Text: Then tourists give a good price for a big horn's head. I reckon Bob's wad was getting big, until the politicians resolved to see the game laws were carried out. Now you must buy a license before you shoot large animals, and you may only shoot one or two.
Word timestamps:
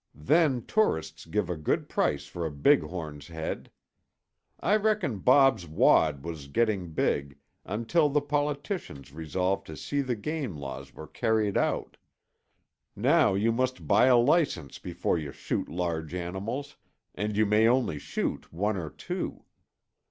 Then 0.17 0.65
tourists 0.65 1.27
give 1.27 1.47
a 1.47 1.55
good 1.55 1.87
price 1.87 2.25
for 2.25 2.43
a 2.43 2.49
big 2.49 2.81
horn's 2.81 3.27
head. 3.27 3.69
I 4.59 4.75
reckon 4.77 5.19
Bob's 5.19 5.67
wad 5.67 6.23
was 6.25 6.47
getting 6.47 6.89
big, 6.93 7.37
until 7.65 8.09
the 8.09 8.19
politicians 8.19 9.13
resolved 9.13 9.67
to 9.67 9.77
see 9.77 10.01
the 10.01 10.15
game 10.15 10.55
laws 10.57 10.95
were 10.95 11.05
carried 11.05 11.55
out. 11.55 11.97
Now 12.95 13.35
you 13.35 13.51
must 13.51 13.87
buy 13.87 14.07
a 14.07 14.17
license 14.17 14.79
before 14.79 15.19
you 15.19 15.31
shoot 15.31 15.69
large 15.69 16.15
animals, 16.15 16.77
and 17.13 17.37
you 17.37 17.45
may 17.45 17.67
only 17.67 17.99
shoot 17.99 18.51
one 18.51 18.77
or 18.77 18.89
two. 18.89 19.43